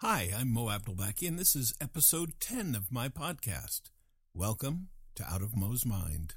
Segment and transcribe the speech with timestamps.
[0.00, 3.90] Hi, I'm Mo Abdelbaki, and this is episode 10 of my podcast.
[4.32, 6.36] Welcome to Out of Mo's Mind.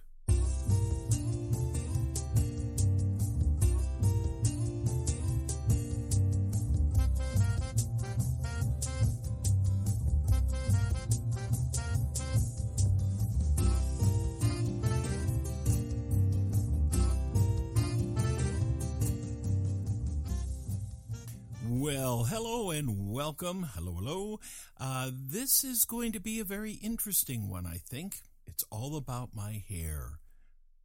[22.31, 23.67] Hello and welcome.
[23.75, 24.39] Hello, hello.
[24.79, 28.19] Uh, this is going to be a very interesting one, I think.
[28.47, 30.19] It's all about my hair.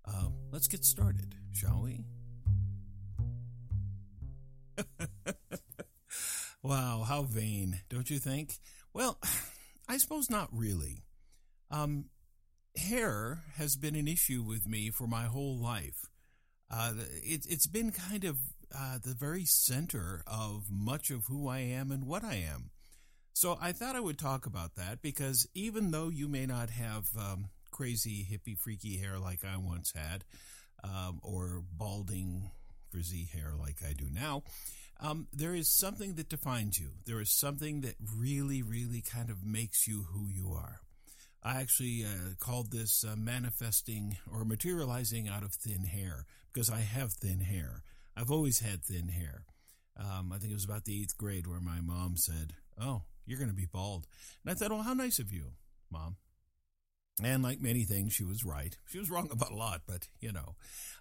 [0.04, 2.04] Uh, let's get started, shall we?
[6.64, 8.54] wow, how vain, don't you think?
[8.92, 9.20] Well,
[9.88, 11.04] I suppose not really.
[11.70, 12.06] Um,
[12.76, 16.06] hair has been an issue with me for my whole life.
[16.68, 18.36] Uh, it, it's been kind of
[18.74, 22.70] uh, the very center of much of who I am and what I am.
[23.32, 27.08] So I thought I would talk about that because even though you may not have
[27.18, 30.24] um, crazy, hippie, freaky hair like I once had,
[30.82, 32.50] um, or balding,
[32.90, 34.42] frizzy hair like I do now,
[35.00, 36.92] um, there is something that defines you.
[37.04, 40.80] There is something that really, really kind of makes you who you are.
[41.42, 46.80] I actually uh, called this uh, manifesting or materializing out of thin hair because I
[46.80, 47.82] have thin hair.
[48.16, 49.44] I've always had thin hair.
[49.98, 53.38] Um, I think it was about the eighth grade where my mom said, Oh, you're
[53.38, 54.06] going to be bald.
[54.44, 55.52] And I thought, Oh, how nice of you,
[55.90, 56.16] mom.
[57.22, 58.76] And like many things, she was right.
[58.86, 60.54] She was wrong about a lot, but you know.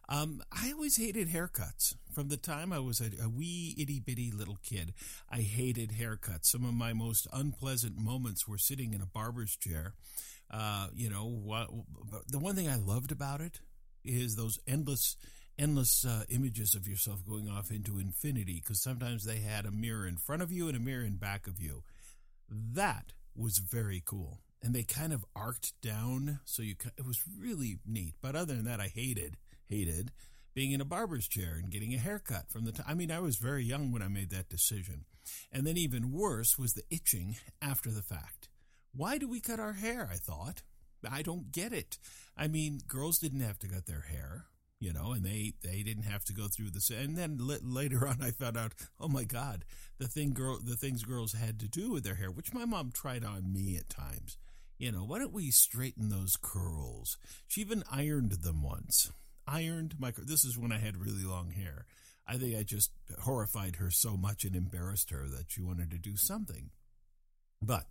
[0.07, 1.95] Um, I always hated haircuts.
[2.13, 4.93] From the time I was a, a wee itty bitty little kid,
[5.29, 6.45] I hated haircuts.
[6.45, 9.93] Some of my most unpleasant moments were sitting in a barber's chair.
[10.49, 11.69] Uh, you know, what,
[12.29, 13.59] the one thing I loved about it
[14.05, 15.17] is those endless
[15.57, 20.05] endless uh, images of yourself going off into infinity because sometimes they had a mirror
[20.05, 21.83] in front of you and a mirror in back of you.
[22.49, 24.41] That was very cool.
[24.61, 28.15] And they kind of arced down, so you it was really neat.
[28.21, 29.37] But other than that, I hated
[29.67, 30.11] hated
[30.53, 32.85] being in a barber's chair and getting a haircut from the time.
[32.87, 35.05] I mean, I was very young when I made that decision.
[35.51, 38.47] And then even worse was the itching after the fact.
[38.95, 40.09] Why do we cut our hair?
[40.11, 40.63] I thought.
[41.09, 41.97] I don't get it.
[42.37, 44.45] I mean, girls didn't have to cut their hair
[44.79, 46.89] you know, and they they didn't have to go through this.
[46.89, 49.65] And then later on, I found out, oh my God,
[49.97, 52.91] the thing girl, the things girls had to do with their hair, which my mom
[52.91, 54.37] tried on me at times.
[54.77, 57.17] You know, why don't we straighten those curls?
[57.47, 59.11] She even ironed them once.
[59.47, 60.11] Ironed my.
[60.17, 61.85] This is when I had really long hair.
[62.27, 62.91] I think I just
[63.21, 66.71] horrified her so much and embarrassed her that she wanted to do something.
[67.61, 67.85] But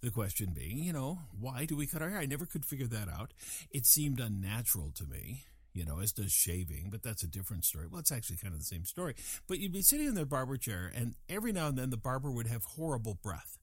[0.00, 2.20] the question being, you know, why do we cut our hair?
[2.20, 3.32] I never could figure that out.
[3.70, 7.86] It seemed unnatural to me you know, as does shaving, but that's a different story.
[7.88, 9.14] Well, it's actually kind of the same story.
[9.46, 12.30] But you'd be sitting in the barber chair, and every now and then the barber
[12.30, 13.58] would have horrible breath,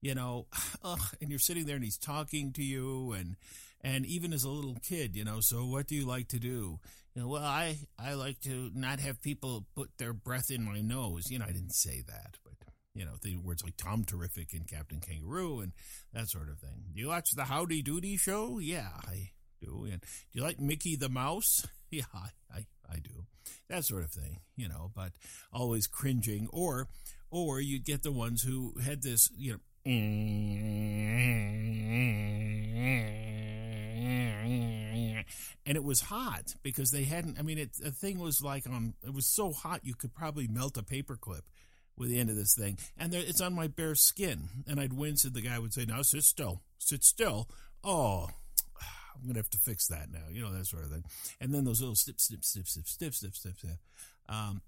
[0.00, 0.46] you know,
[0.84, 3.36] ugh, and you're sitting there and he's talking to you, and
[3.80, 6.80] and even as a little kid, you know, so what do you like to do?
[7.14, 10.80] You know, well, I I like to not have people put their breath in my
[10.80, 11.30] nose.
[11.30, 12.54] You know, I didn't say that, but
[12.94, 15.72] you know, the words like Tom Terrific and Captain Kangaroo and
[16.12, 16.84] that sort of thing.
[16.94, 18.58] Do you watch the Howdy Doody show?
[18.58, 19.30] Yeah, I
[19.60, 19.86] do.
[19.90, 21.66] And do you like Mickey the Mouse?
[21.88, 23.26] Yeah, I, I, I do.
[23.68, 25.12] That sort of thing, you know, but
[25.52, 26.48] always cringing.
[26.52, 26.88] Or,
[27.30, 29.58] or you'd get the ones who had this, you know,
[35.66, 37.38] and it was hot because they hadn't.
[37.38, 38.94] I mean, it, the thing was like on.
[39.04, 41.42] It was so hot you could probably melt a paperclip
[41.96, 44.64] with the end of this thing, and there, it's on my bare skin.
[44.66, 47.48] And I'd wince, and the guy would say, "Now sit still, sit still."
[47.84, 48.30] Oh,
[49.16, 51.04] I'm going to have to fix that now, you know, that sort of thing.
[51.40, 53.78] And then those little snip, snip, snip, snip, snip, snip, snip, snip.
[54.28, 54.60] Um,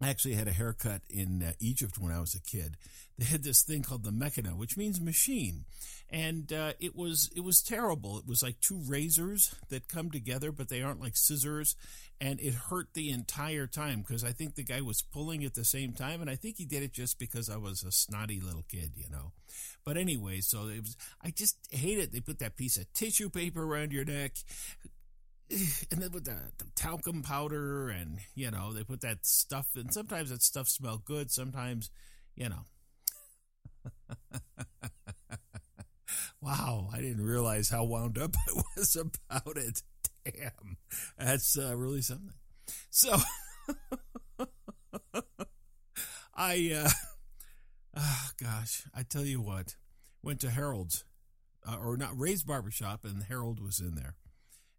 [0.00, 2.76] I actually had a haircut in uh, Egypt when I was a kid.
[3.18, 5.64] They had this thing called the mechana, which means machine,
[6.08, 8.16] and uh, it was it was terrible.
[8.16, 11.74] It was like two razors that come together, but they aren't like scissors,
[12.20, 15.64] and it hurt the entire time because I think the guy was pulling at the
[15.64, 18.64] same time, and I think he did it just because I was a snotty little
[18.68, 19.32] kid, you know.
[19.84, 20.96] But anyway, so it was.
[21.20, 22.12] I just hate it.
[22.12, 24.34] They put that piece of tissue paper around your neck,
[25.90, 29.92] and then with the, the, talcum powder and you know they put that stuff and
[29.92, 31.30] sometimes that stuff smelled good.
[31.30, 31.90] Sometimes
[32.36, 32.64] you know.
[36.40, 36.88] Wow.
[36.92, 39.82] I didn't realize how wound up i was about it.
[40.24, 40.76] Damn.
[41.18, 42.32] That's uh, really something.
[42.90, 43.16] So
[46.34, 46.90] i uh
[47.96, 48.84] oh gosh.
[48.94, 49.76] I tell you what.
[50.22, 51.04] Went to harold's
[51.66, 54.14] uh, or not ray's barbershop and harold was in there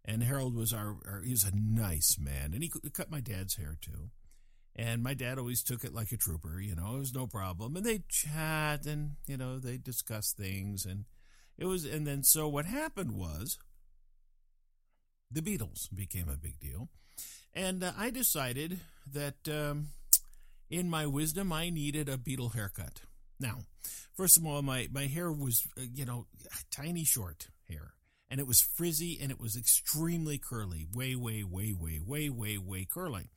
[0.04, 3.56] and Harold was our, our he was a nice man, and he cut my dad's
[3.56, 4.10] hair too.
[4.76, 7.76] And my dad always took it like a trooper, you know, it was no problem.
[7.76, 10.86] And they'd chat and, you know, they'd discuss things.
[10.86, 11.04] And
[11.58, 13.58] it was, and then so what happened was
[15.30, 16.88] the Beatles became a big deal.
[17.52, 18.80] And uh, I decided
[19.12, 19.88] that um,
[20.70, 23.02] in my wisdom, I needed a Beatle haircut.
[23.40, 23.64] Now,
[24.16, 26.26] first of all, my, my hair was, uh, you know,
[26.70, 27.94] tiny short hair.
[28.30, 30.86] And it was frizzy and it was extremely curly.
[30.92, 33.28] Way, way, way, way, way, way, way curly.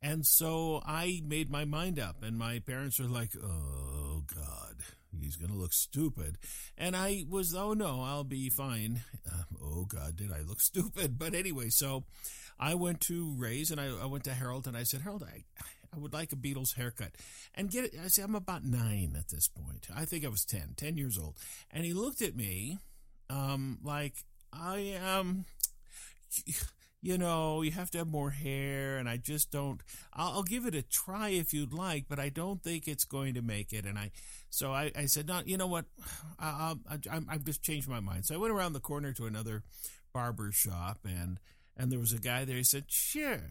[0.00, 4.76] And so I made my mind up, and my parents were like, oh, God,
[5.20, 6.38] he's going to look stupid.
[6.76, 9.00] And I was, oh, no, I'll be fine.
[9.26, 11.18] Uh, oh, God, did I look stupid?
[11.18, 12.04] But anyway, so
[12.60, 15.44] I went to Ray's and I, I went to Harold and I said, Harold, I,
[15.94, 17.12] I would like a Beatles haircut
[17.54, 17.94] and get it.
[18.02, 19.88] I said, I'm about nine at this point.
[19.94, 21.36] I think I was 10, 10 years old.
[21.70, 22.78] And he looked at me
[23.30, 24.14] um, like,
[24.52, 25.18] I am.
[25.20, 25.44] Um,
[27.00, 29.80] you know, you have to have more hair, and I just don't.
[30.12, 33.34] I'll, I'll, give it a try if you'd like, but I don't think it's going
[33.34, 33.84] to make it.
[33.84, 34.10] And I,
[34.50, 35.84] so I, I said, no, you know what?
[36.38, 38.26] I, I, I've just changed my mind.
[38.26, 39.62] So I went around the corner to another
[40.12, 41.38] barber shop, and
[41.76, 42.56] and there was a guy there.
[42.56, 43.42] He said, sure,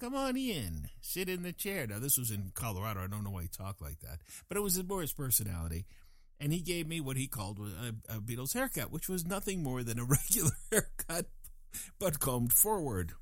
[0.00, 1.86] come on in, sit in the chair.
[1.86, 3.00] Now this was in Colorado.
[3.00, 4.18] I don't know why he talked like that,
[4.48, 5.86] but it was more his personality.
[6.44, 9.82] And he gave me what he called a, a Beatles haircut, which was nothing more
[9.82, 11.24] than a regular haircut
[11.98, 13.12] but combed forward.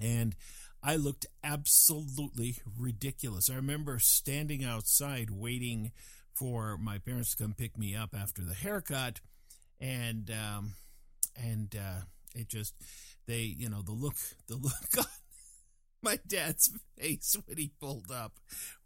[0.00, 0.36] And
[0.80, 3.50] I looked absolutely ridiculous.
[3.50, 5.90] I remember standing outside waiting
[6.32, 9.20] for my parents to come pick me up after the haircut,
[9.80, 10.74] and um,
[11.34, 12.02] and uh,
[12.36, 12.72] it just
[13.26, 14.14] they you know the look
[14.46, 15.06] the look on
[16.02, 18.34] my dad's face when he pulled up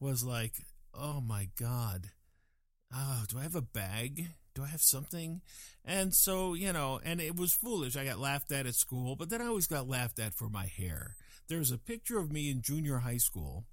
[0.01, 0.65] was like,
[0.95, 2.09] oh my god,
[2.95, 4.29] oh, do I have a bag?
[4.55, 5.41] do I have something?
[5.85, 7.97] And so, you know, and it was foolish.
[7.97, 10.67] I got laughed at at school, but then I always got laughed at for my
[10.67, 11.17] hair.
[11.49, 13.65] There's a picture of me in junior high school.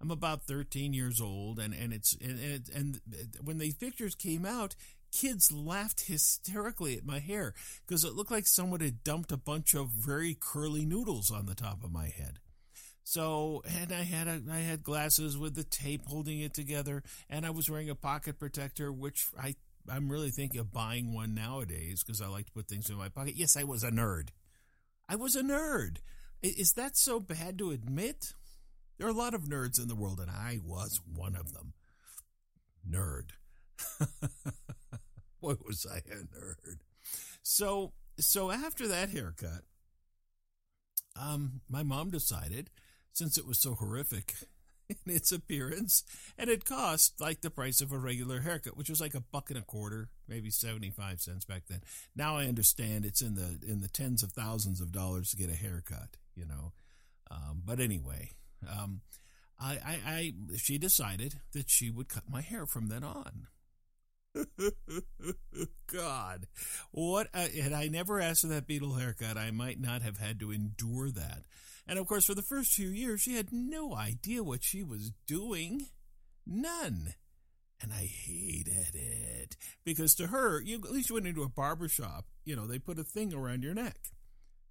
[0.00, 3.00] I'm about 13 years old, and, and it's and, and, and
[3.42, 4.76] when these pictures came out,
[5.10, 7.54] kids laughed hysterically at my hair
[7.86, 11.54] because it looked like someone had dumped a bunch of very curly noodles on the
[11.54, 12.40] top of my head.
[13.08, 17.46] So, and I had a, I had glasses with the tape holding it together, and
[17.46, 19.54] I was wearing a pocket protector, which I
[19.88, 23.08] I'm really thinking of buying one nowadays because I like to put things in my
[23.08, 23.34] pocket.
[23.36, 24.30] Yes, I was a nerd.
[25.08, 25.98] I was a nerd.
[26.42, 28.34] Is that so bad to admit?
[28.98, 31.74] There are a lot of nerds in the world, and I was one of them.
[32.90, 33.30] Nerd.
[35.40, 36.78] Boy, was I a nerd.
[37.44, 39.62] So, so after that haircut,
[41.14, 42.68] um, my mom decided,
[43.16, 44.34] since it was so horrific
[44.88, 46.04] in its appearance,
[46.38, 49.50] and it cost like the price of a regular haircut, which was like a buck
[49.50, 51.80] and a quarter, maybe seventy five cents back then.
[52.14, 55.50] Now I understand it's in the in the tens of thousands of dollars to get
[55.50, 56.72] a haircut, you know.
[57.30, 58.32] Um, but anyway,
[58.70, 59.00] um,
[59.58, 63.48] I, I, I she decided that she would cut my hair from then on.
[65.92, 66.46] God,
[66.90, 67.28] what?
[67.34, 70.52] A, had I never asked for that Beatle haircut, I might not have had to
[70.52, 71.44] endure that.
[71.86, 75.12] And of course, for the first few years, she had no idea what she was
[75.26, 75.86] doing.
[76.46, 77.14] None.
[77.80, 81.88] And I hated it because to her, you at least you went into a barber
[81.88, 83.98] shop, you know, they put a thing around your neck.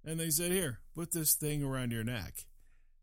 [0.04, 2.46] And they said, "Here, put this thing around your neck."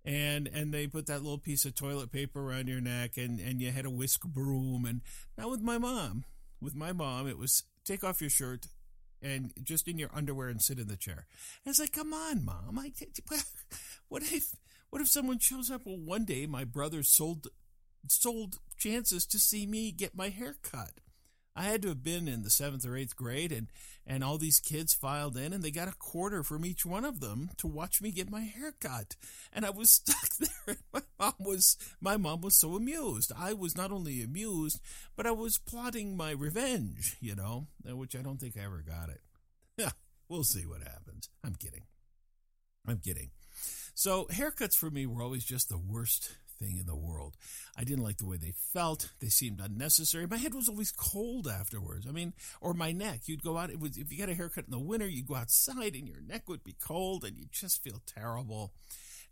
[0.03, 3.61] And and they put that little piece of toilet paper around your neck and and
[3.61, 5.01] you had a whisk broom and
[5.37, 6.25] now with my mom,
[6.61, 8.67] with my mom, it was take off your shirt,
[9.23, 11.25] and just in your underwear and sit in the chair.
[11.65, 12.77] And it's like, come on, mom.
[12.77, 12.91] I,
[14.09, 14.55] what if
[14.89, 15.83] what if someone shows up?
[15.85, 17.47] Well, one day my brother sold
[18.09, 20.91] sold chances to see me get my hair cut.
[21.55, 23.67] I had to have been in the seventh or eighth grade, and
[24.05, 27.19] and all these kids filed in, and they got a quarter from each one of
[27.19, 29.15] them to watch me get my hair cut.
[29.53, 30.49] And I was stuck there.
[30.67, 33.31] And my mom was my mom was so amused.
[33.37, 34.79] I was not only amused,
[35.15, 37.17] but I was plotting my revenge.
[37.19, 39.21] You know, uh, which I don't think I ever got it.
[39.77, 39.91] Yeah,
[40.29, 41.29] we'll see what happens.
[41.43, 41.83] I'm kidding.
[42.87, 43.29] I'm kidding.
[43.93, 47.35] So haircuts for me were always just the worst thing in the world.
[47.77, 49.11] I didn't like the way they felt.
[49.19, 50.27] They seemed unnecessary.
[50.27, 52.07] My head was always cold afterwards.
[52.07, 53.21] I mean, or my neck.
[53.25, 55.35] You'd go out, it was, if you got a haircut in the winter, you'd go
[55.35, 58.73] outside and your neck would be cold and you'd just feel terrible.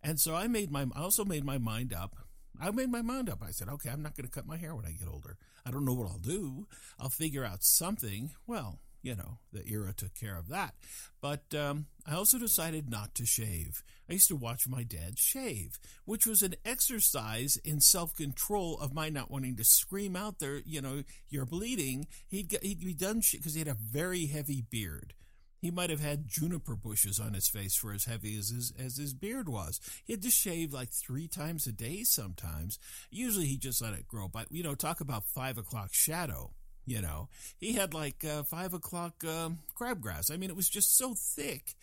[0.03, 2.15] And so I made my, I also made my mind up.
[2.59, 3.41] I made my mind up.
[3.45, 5.37] I said, okay, I'm not going to cut my hair when I get older.
[5.65, 6.67] I don't know what I'll do.
[6.99, 8.31] I'll figure out something.
[8.45, 10.75] Well, you know, the era took care of that.
[11.21, 13.83] But um, I also decided not to shave.
[14.09, 18.93] I used to watch my dad shave, which was an exercise in self control of
[18.93, 22.07] my not wanting to scream out there, you know, you're bleeding.
[22.27, 25.13] He'd, get, he'd be done because he had a very heavy beard.
[25.61, 28.97] He might have had juniper bushes on his face for as heavy as his, as
[28.97, 29.79] his beard was.
[30.03, 32.79] He had to shave like three times a day sometimes.
[33.11, 34.27] Usually he just let it grow.
[34.27, 36.51] But, you know, talk about five o'clock shadow.
[36.85, 40.31] You know, he had like uh, five o'clock um, crabgrass.
[40.31, 41.75] I mean, it was just so thick.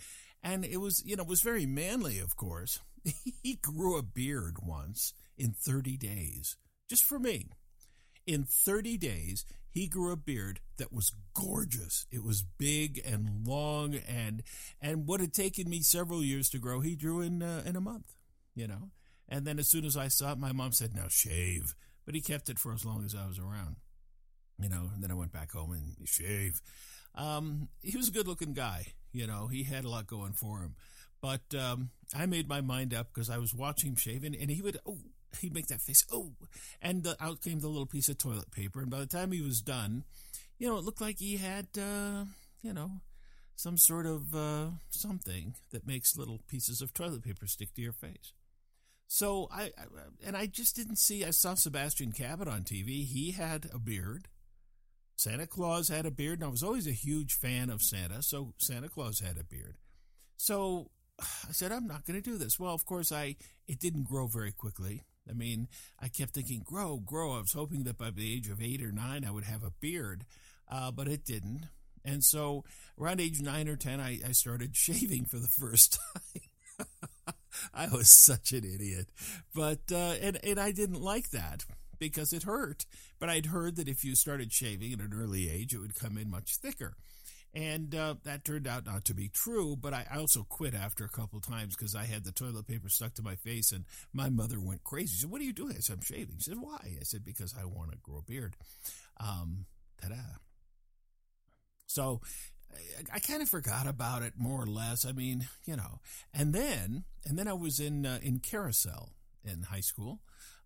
[0.43, 2.81] And it was, you know, it was very manly, of course.
[3.43, 6.57] he grew a beard once in 30 days,
[6.88, 7.47] just for me.
[8.26, 12.07] In 30 days, he grew a beard that was gorgeous.
[12.11, 14.43] It was big and long, and
[14.81, 17.81] and what had taken me several years to grow, he drew in uh, in a
[17.81, 18.14] month.
[18.55, 18.90] You know,
[19.28, 21.75] and then as soon as I saw it, my mom said, "Now shave."
[22.05, 23.76] But he kept it for as long as I was around.
[24.61, 26.61] You know, and then I went back home and shave.
[27.15, 28.87] Um, he was a good-looking guy.
[29.12, 30.75] You know, he had a lot going for him.
[31.21, 34.62] But um, I made my mind up because I was watching him shave, and, he
[34.62, 34.99] would, oh,
[35.41, 36.33] he'd make that face, oh,
[36.81, 38.81] and uh, out came the little piece of toilet paper.
[38.81, 40.05] And by the time he was done,
[40.59, 42.25] you know, it looked like he had, uh,
[42.62, 43.00] you know,
[43.57, 47.93] some sort of uh, something that makes little pieces of toilet paper stick to your
[47.93, 48.33] face.
[49.09, 49.85] So I, I,
[50.25, 51.25] and I just didn't see.
[51.25, 53.05] I saw Sebastian Cabot on TV.
[53.05, 54.29] He had a beard.
[55.19, 58.23] Santa Claus had a beard, and I was always a huge fan of Santa.
[58.23, 59.77] So Santa Claus had a beard.
[60.37, 62.61] So I said, I'm not going to do this.
[62.61, 63.35] Well, of course, I
[63.67, 65.03] it didn't grow very quickly.
[65.29, 65.67] I mean,
[66.01, 67.33] I kept thinking, grow, grow.
[67.33, 69.73] I was hoping that by the age of eight or nine, I would have a
[69.81, 70.25] beard,
[70.71, 71.67] uh, but it didn't.
[72.05, 72.65] And so
[72.97, 75.99] around age nine or 10, I, I started shaving for the first
[76.79, 76.87] time.
[77.75, 79.09] I was such an idiot.
[79.53, 81.65] But, uh, and, and I didn't like that
[81.99, 82.87] because it hurt.
[83.19, 86.17] But I'd heard that if you started shaving at an early age, it would come
[86.19, 86.97] in much thicker.
[87.55, 91.09] And uh, that turned out not to be true, but I also quit after a
[91.09, 94.61] couple times because I had the toilet paper stuck to my face, and my mother
[94.61, 95.14] went crazy.
[95.14, 95.75] She said, What are you doing?
[95.76, 96.37] I said, I'm shaving.
[96.38, 96.78] She said, Why?
[96.83, 98.55] I said, Because I want to grow a beard.
[99.19, 99.64] Um,
[100.00, 100.17] ta da.
[101.87, 102.21] So
[102.73, 105.07] I, I kind of forgot about it more or less.
[105.07, 106.00] I mean, you know,
[106.35, 110.21] and then, and then I was in, uh, in Carousel in high school.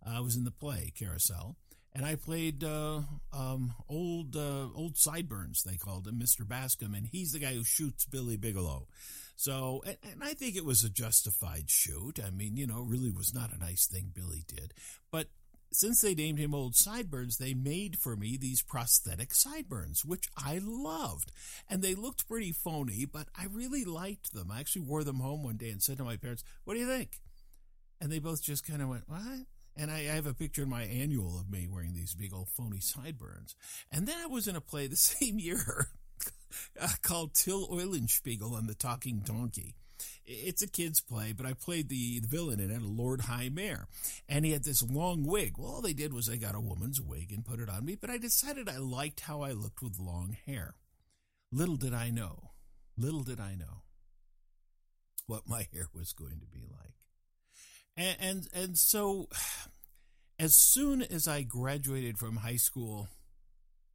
[0.07, 1.57] I was in the play Carousel
[1.95, 5.63] and I played uh, um, old uh, old sideburns.
[5.63, 6.47] They called him Mr.
[6.47, 8.87] Bascom, and he's the guy who shoots Billy Bigelow.
[9.37, 12.19] So, and, and, I think it was a justified shoot.
[12.25, 14.73] I mean, you know, really was not a nice thing Billy did.
[15.11, 15.29] But
[15.73, 20.61] since they named him Old Sideburns, they made for me these prosthetic sideburns, which I
[20.63, 21.33] loved.
[21.69, 24.51] And they looked pretty phony, but I really liked them.
[24.51, 26.87] I actually wore them home one day and said to my parents, What do you
[26.87, 27.21] think?
[28.01, 29.47] And they both just kind of went, What?
[29.77, 32.49] And I, I, have a picture in my annual of me wearing these big old
[32.49, 33.57] phony sideburns.
[33.91, 35.89] And then I was in a play the same year
[36.81, 39.75] uh, called Till Eulenspiegel and the Talking Donkey.
[40.25, 43.87] It's a kid's play, but I played the, the villain in it, Lord High Mayor.
[44.29, 45.55] And he had this long wig.
[45.57, 47.97] Well, all they did was they got a woman's wig and put it on me,
[48.01, 50.75] but I decided I liked how I looked with long hair.
[51.51, 52.51] Little did I know,
[52.97, 53.83] little did I know
[55.27, 56.95] what my hair was going to be like.
[57.97, 59.29] And, and and so
[60.39, 63.09] as soon as I graduated from high school,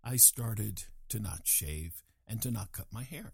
[0.03, 3.33] I started to not shave and to not cut my hair.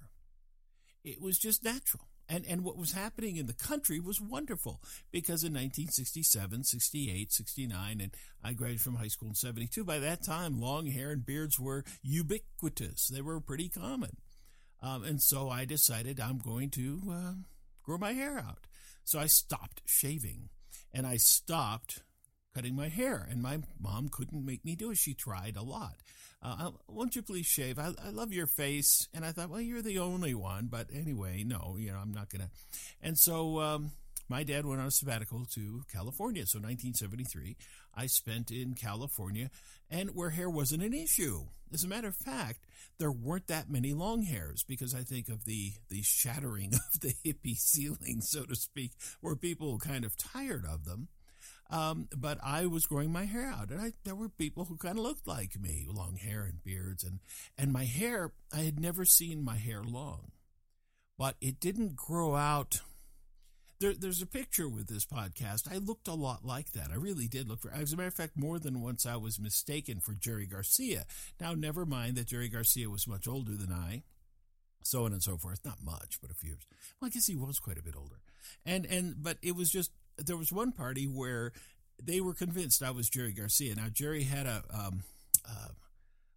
[1.04, 2.08] It was just natural.
[2.30, 8.02] And, and what was happening in the country was wonderful because in 1967, 68, 69,
[8.02, 11.60] and I graduated from high school in 72, by that time, long hair and beards
[11.60, 13.08] were ubiquitous.
[13.08, 14.18] They were pretty common.
[14.82, 17.34] Um, and so I decided I'm going to uh,
[17.84, 18.66] grow my hair out.
[19.04, 20.50] So I stopped shaving
[20.94, 22.02] and I stopped
[22.54, 23.28] cutting my hair.
[23.30, 24.98] And my mom couldn't make me do it.
[24.98, 25.96] She tried a lot.
[26.42, 27.80] Uh, won't you please shave?
[27.80, 29.08] I, I love your face.
[29.14, 30.68] And I thought, well, you're the only one.
[30.68, 32.50] But anyway, no, you know, I'm not going to.
[33.02, 33.92] And so um,
[34.30, 36.46] my dad went on a sabbatical to California.
[36.46, 37.58] So 1973,
[37.96, 39.50] I spent in California
[39.90, 41.46] and where hair wasn't an issue.
[41.74, 42.66] As a matter of fact,
[43.00, 47.16] there weren't that many long hairs because I think of the, the shattering of the
[47.26, 51.10] hippie ceiling, so to speak, where people kind of tired of them.
[51.70, 54.98] Um, but I was growing my hair out, and I, there were people who kind
[54.98, 57.20] of looked like me, long hair and beards, and
[57.58, 58.32] and my hair.
[58.54, 60.34] I had never seen my hair long,
[61.18, 62.82] but it didn't grow out
[63.80, 65.72] there, there's a picture with this podcast.
[65.72, 66.90] I looked a lot like that.
[66.92, 67.72] I really did look for.
[67.72, 71.06] As a matter of fact, more than once I was mistaken for Jerry Garcia.
[71.40, 74.04] Now, never mind that Jerry Garcia was much older than I,
[74.84, 75.60] so on and so forth.
[75.66, 76.68] Not much, but a few years.
[77.00, 78.22] Well, I guess he was quite a bit older.
[78.66, 81.52] And and but it was just there was one party where
[82.02, 83.76] they were convinced I was Jerry Garcia.
[83.76, 85.04] Now Jerry had a um,
[85.48, 85.70] uh,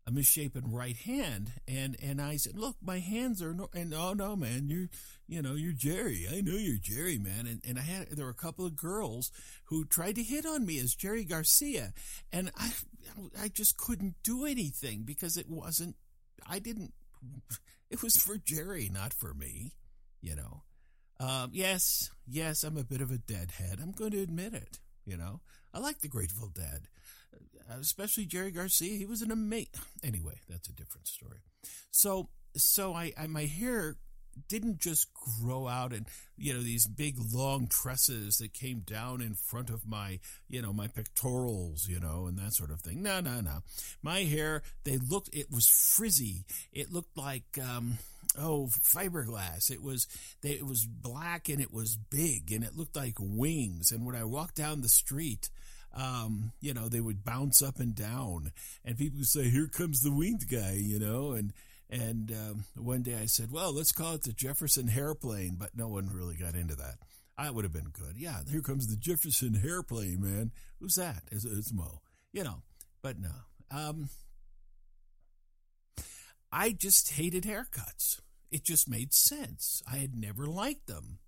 [0.06, 4.12] a misshapen right hand and and I said look my hands are no and oh
[4.12, 4.88] no man you're
[5.26, 8.30] you know you're Jerry I know you're Jerry man and and I had there were
[8.30, 9.32] a couple of girls
[9.64, 11.92] who tried to hit on me as Jerry Garcia
[12.32, 12.72] and I
[13.40, 15.96] I just couldn't do anything because it wasn't
[16.48, 16.92] I didn't
[17.90, 19.72] it was for Jerry, not for me,
[20.20, 20.62] you know.
[21.18, 23.78] Um, yes, yes, I'm a bit of a deadhead.
[23.82, 24.78] I'm going to admit it.
[25.04, 25.40] You know,
[25.72, 26.88] I like the Grateful Dead,
[27.68, 28.96] especially Jerry Garcia.
[28.96, 29.68] He was an amazing.
[30.04, 31.38] Anyway, that's a different story.
[31.90, 33.96] So, so I, I my hair
[34.48, 36.06] didn't just grow out and
[36.36, 40.18] you know these big long tresses that came down in front of my
[40.48, 43.60] you know my pectorals you know and that sort of thing no no no
[44.02, 47.98] my hair they looked it was frizzy it looked like um
[48.38, 50.06] oh fiberglass it was
[50.42, 54.14] they, it was black and it was big and it looked like wings and when
[54.14, 55.48] i walked down the street
[55.96, 58.52] um, you know, they would bounce up and down,
[58.84, 61.52] and people would say, "Here comes the winged guy," you know, and
[61.88, 65.88] and um, one day I said, well, let's call it the Jefferson Hairplane, but no
[65.88, 66.96] one really got into that.
[67.38, 68.16] I would have been good.
[68.16, 70.52] Yeah, here comes the Jefferson Hairplane, man.
[70.80, 71.22] Who's that?
[71.30, 72.00] It's, it's Mo.
[72.32, 72.62] You know,
[73.02, 73.30] but no.
[73.70, 74.08] Um,
[76.50, 78.20] I just hated haircuts.
[78.50, 79.82] It just made sense.
[79.90, 81.18] I had never liked them.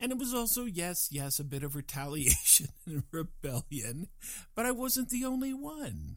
[0.00, 4.08] And it was also, yes, yes, a bit of retaliation and rebellion,
[4.54, 6.16] but I wasn't the only one.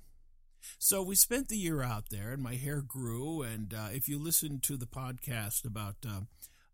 [0.79, 3.41] So we spent the year out there, and my hair grew.
[3.41, 6.21] And uh, if you listen to the podcast about uh,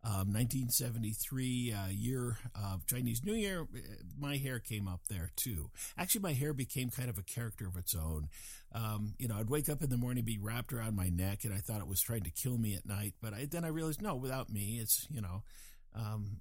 [0.04, 3.80] um, 1973 uh, year of Chinese New Year, uh,
[4.18, 5.72] my hair came up there too.
[5.98, 8.30] Actually, my hair became kind of a character of its own.
[8.74, 11.54] Um, you know, I'd wake up in the morning, be wrapped around my neck, and
[11.54, 13.16] I thought it was trying to kill me at night.
[13.22, 15.44] But I, then I realized, no, without me, it's you know.
[15.96, 16.38] Um,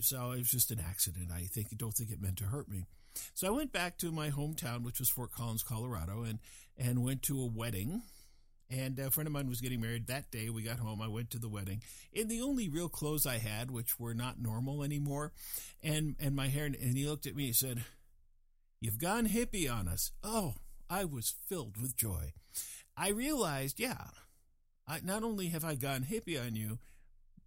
[0.00, 1.30] so it was just an accident.
[1.32, 2.86] I think don't think it meant to hurt me.
[3.34, 6.38] So I went back to my hometown, which was Fort Collins, Colorado, and
[6.76, 8.02] and went to a wedding.
[8.68, 10.50] And a friend of mine was getting married that day.
[10.50, 11.00] We got home.
[11.00, 14.40] I went to the wedding in the only real clothes I had, which were not
[14.42, 15.32] normal anymore,
[15.82, 16.66] and and my hair.
[16.66, 17.46] And he looked at me.
[17.46, 17.84] and said,
[18.80, 20.54] "You've gone hippie on us." Oh,
[20.90, 22.32] I was filled with joy.
[22.96, 24.06] I realized, yeah,
[24.86, 26.78] I not only have I gone hippie on you,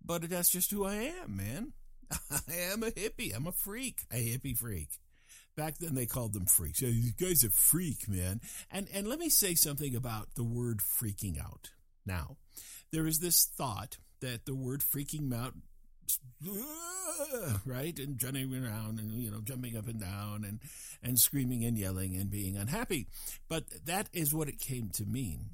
[0.03, 1.73] but that's just who I am, man.
[2.31, 3.35] I am a hippie.
[3.35, 4.89] I'm a freak, a hippie freak.
[5.55, 6.81] Back then they called them freaks.
[6.81, 8.39] Yeah, you guys are freak, man.
[8.71, 11.71] And and let me say something about the word freaking out.
[12.05, 12.37] Now,
[12.91, 15.53] there is this thought that the word freaking out
[17.65, 20.59] right and jumping around and you know jumping up and down and
[21.03, 23.07] and screaming and yelling and being unhappy
[23.47, 25.51] but that is what it came to mean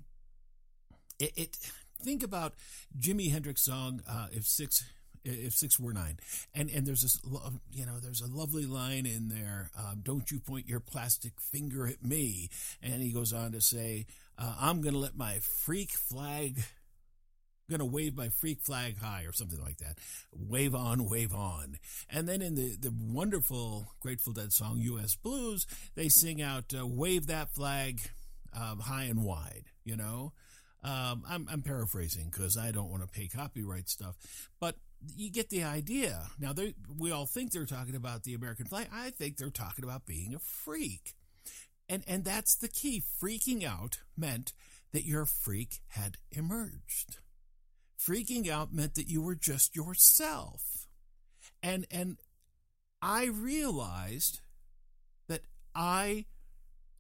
[1.20, 1.58] it, it
[2.06, 2.54] think about
[2.98, 4.84] jimi hendrix song uh, if six
[5.26, 6.20] if six were nine.
[6.54, 7.20] And and there's this,
[7.72, 9.72] you know, there's a lovely line in there.
[9.78, 12.50] Um, Don't you point your plastic finger at me.
[12.82, 14.06] And he goes on to say,
[14.38, 16.64] uh, I'm to let my freak flag.
[17.68, 19.98] Going to wave my freak flag high or something like that.
[20.32, 21.80] Wave on, wave on.
[22.08, 25.16] And then in the, the wonderful Grateful Dead song, U.S.
[25.16, 25.66] Blues,
[25.96, 28.02] they sing out, uh, wave that flag
[28.56, 30.34] um, high and wide, you know?
[30.86, 34.16] Um, I'm, I'm paraphrasing because I don't want to pay copyright stuff,
[34.60, 34.76] but
[35.16, 36.28] you get the idea.
[36.40, 38.88] Now, they, we all think they're talking about the American flag.
[38.94, 41.16] I think they're talking about being a freak.
[41.90, 43.02] And, and that's the key.
[43.22, 44.54] Freaking out meant
[44.92, 47.18] that your freak had emerged.
[48.00, 50.86] Freaking out meant that you were just yourself.
[51.64, 52.18] And, and
[53.02, 54.40] I realized
[55.28, 55.42] that
[55.74, 56.26] I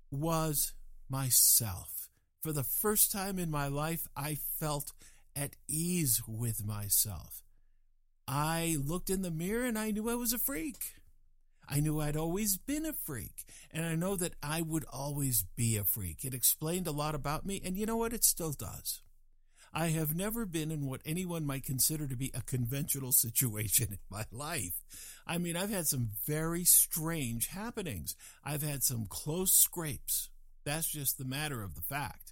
[0.10, 0.74] was
[1.08, 1.95] myself.
[2.46, 4.94] For the first time in my life, I felt
[5.36, 7.42] at ease with myself.
[8.28, 10.94] I looked in the mirror and I knew I was a freak.
[11.68, 15.76] I knew I'd always been a freak, and I know that I would always be
[15.76, 16.24] a freak.
[16.24, 18.14] It explained a lot about me, and you know what?
[18.14, 19.02] It still does.
[19.74, 24.00] I have never been in what anyone might consider to be a conventional situation in
[24.08, 24.84] my life.
[25.26, 28.16] I mean, I've had some very strange happenings.
[28.44, 30.30] I've had some close scrapes.
[30.64, 32.25] That's just the matter of the fact.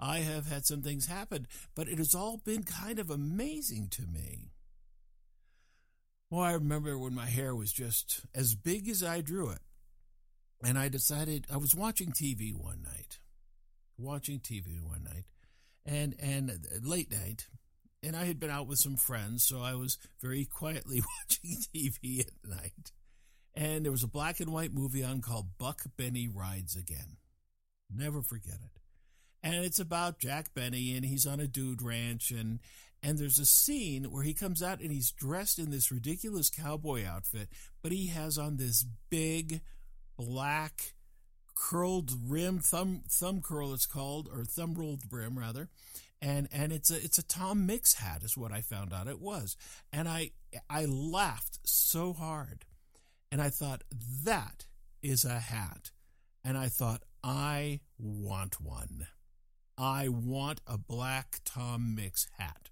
[0.00, 4.02] I have had some things happen, but it has all been kind of amazing to
[4.02, 4.52] me.
[6.30, 9.58] Well, I remember when my hair was just as big as I drew it.
[10.62, 13.18] And I decided I was watching TV one night,
[13.98, 15.24] watching TV one night,
[15.86, 17.46] and and late night,
[18.02, 22.20] and I had been out with some friends, so I was very quietly watching TV
[22.20, 22.92] at night.
[23.54, 27.16] And there was a black and white movie on called Buck Benny Rides Again.
[27.92, 28.79] Never forget it.
[29.42, 32.60] And it's about Jack Benny, and he's on a dude ranch, and
[33.02, 37.06] and there's a scene where he comes out and he's dressed in this ridiculous cowboy
[37.06, 37.48] outfit,
[37.82, 39.62] but he has on this big
[40.18, 40.92] black
[41.54, 45.68] curled rim thumb thumb curl it's called or thumb rolled brim rather.
[46.20, 49.20] And and it's a it's a Tom Mix hat is what I found out it
[49.20, 49.56] was.
[49.92, 50.32] And I
[50.68, 52.66] I laughed so hard
[53.32, 53.82] and I thought
[54.24, 54.66] that
[55.02, 55.90] is a hat.
[56.44, 59.06] And I thought I want one
[59.80, 62.68] I want a black Tom Mix hat.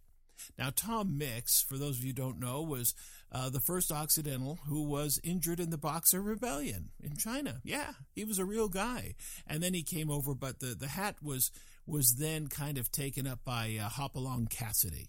[0.59, 2.95] Now, Tom Mix, for those of you who don't know, was
[3.33, 7.61] uh, the first Occidental who was injured in the Boxer Rebellion in China.
[7.65, 9.15] Yeah, he was a real guy.
[9.47, 11.51] And then he came over, but the, the hat was
[11.87, 15.09] was then kind of taken up by uh, Hopalong Cassidy,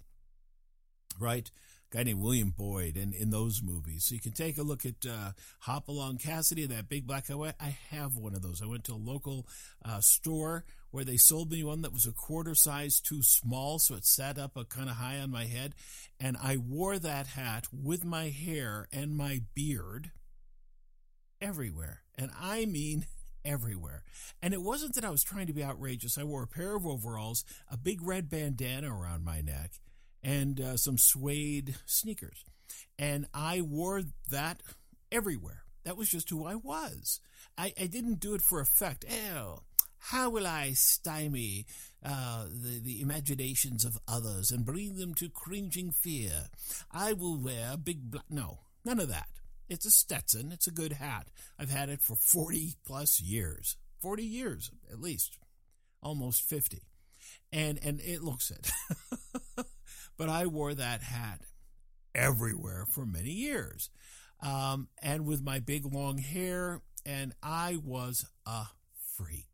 [1.19, 1.51] right?
[1.91, 4.05] Guy named William Boyd in, in those movies.
[4.05, 7.53] So you can take a look at uh, Hopalong Cassidy, and that big black guy.
[7.59, 8.61] I have one of those.
[8.61, 9.47] I went to a local
[9.83, 13.95] uh, store where they sold me one that was a quarter size too small, so
[13.95, 15.75] it sat up a kind of high on my head.
[16.19, 20.11] And I wore that hat with my hair and my beard
[21.41, 22.01] everywhere.
[22.17, 23.05] And I mean
[23.45, 24.03] everywhere.
[24.41, 26.17] And it wasn't that I was trying to be outrageous.
[26.17, 29.79] I wore a pair of overalls, a big red bandana around my neck,
[30.23, 32.43] and uh, some suede sneakers.
[32.97, 34.61] And I wore that
[35.11, 35.63] everywhere.
[35.83, 37.19] That was just who I was.
[37.57, 39.05] I, I didn't do it for effect.
[39.09, 39.61] Oh,
[39.99, 41.65] how will I stymie
[42.03, 46.49] uh, the, the imaginations of others and bring them to cringing fear?
[46.91, 48.25] I will wear a big black.
[48.29, 49.27] No, none of that.
[49.67, 50.51] It's a Stetson.
[50.51, 51.27] It's a good hat.
[51.59, 53.77] I've had it for 40 plus years.
[54.01, 55.37] 40 years, at least.
[56.01, 56.81] Almost 50.
[57.51, 58.71] And, and it looks it.
[60.19, 61.39] but I wore that hat
[62.13, 63.89] everywhere for many years.
[64.41, 68.65] Um, and with my big long hair, and I was a
[69.15, 69.47] freak.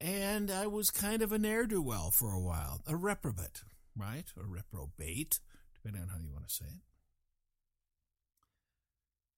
[0.00, 3.62] And I was kind of a ne'er do well for a while, a reprobate,
[3.94, 4.24] right?
[4.40, 5.40] A reprobate,
[5.74, 6.80] depending on how you want to say it.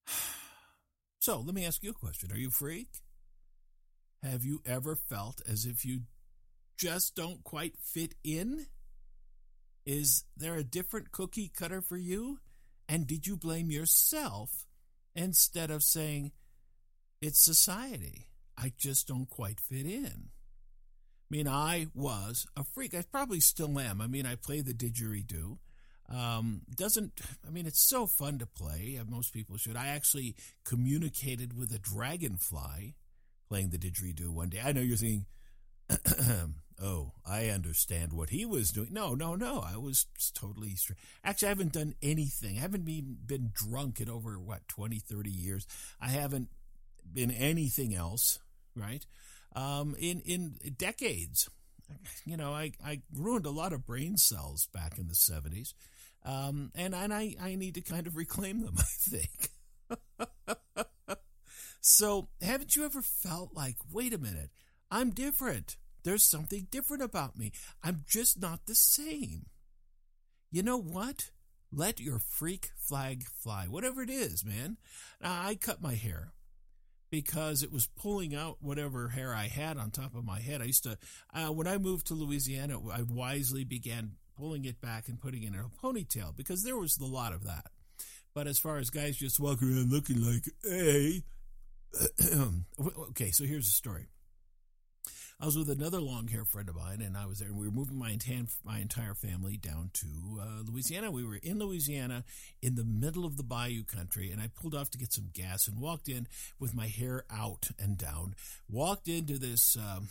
[1.23, 2.33] So let me ask you a question.
[2.33, 2.89] Are you a freak?
[4.23, 6.05] Have you ever felt as if you
[6.81, 8.67] just don't quite fit in?
[9.85, 12.39] Is there a different cookie cutter for you?
[12.89, 14.67] And did you blame yourself
[15.15, 16.33] instead of saying,
[17.21, 18.29] it's society?
[18.57, 20.31] I just don't quite fit in.
[20.31, 22.95] I mean, I was a freak.
[22.95, 24.01] I probably still am.
[24.01, 25.59] I mean, I play the didgeridoo.
[26.09, 28.99] Um, doesn't, I mean, it's so fun to play.
[29.07, 29.77] Most people should.
[29.77, 32.97] I actually communicated with a dragonfly
[33.49, 34.61] playing the didgeridoo one day.
[34.65, 35.27] I know you're thinking,
[36.83, 38.89] oh, I understand what he was doing.
[38.91, 39.61] No, no, no.
[39.61, 40.99] I was totally straight.
[41.23, 42.57] Actually, I haven't done anything.
[42.57, 45.67] I haven't been, been drunk in over, what, 20, 30 years.
[46.01, 46.49] I haven't
[47.13, 48.39] been anything else,
[48.75, 49.05] right?
[49.55, 51.49] Um, in, in decades.
[52.25, 55.75] You know, I, I ruined a lot of brain cells back in the 70s.
[56.25, 59.51] Um, and, and I, I need to kind of reclaim them, I think.
[61.81, 64.51] so, haven't you ever felt like, wait a minute,
[64.91, 65.77] I'm different?
[66.03, 67.53] There's something different about me.
[67.83, 69.47] I'm just not the same.
[70.51, 71.31] You know what?
[71.73, 74.77] Let your freak flag fly, whatever it is, man.
[75.21, 76.33] Now, I cut my hair
[77.11, 80.63] because it was pulling out whatever hair I had on top of my head.
[80.63, 80.99] I used to,
[81.33, 85.49] uh, when I moved to Louisiana, I wisely began pulling it back and putting it
[85.49, 87.67] in a ponytail because there was a lot of that.
[88.35, 91.23] But as far as guys just walking around looking like, hey,
[93.11, 94.09] okay, so here's the story.
[95.43, 97.65] I was with another long hair friend of mine, and I was there, and we
[97.65, 100.07] were moving my, entire my entire family down to
[100.39, 101.11] uh, Louisiana.
[101.11, 102.25] We were in Louisiana
[102.61, 105.67] in the middle of the bayou country, and I pulled off to get some gas
[105.67, 108.35] and walked in with my hair out and down.
[108.69, 109.77] Walked into this.
[109.77, 110.09] Um,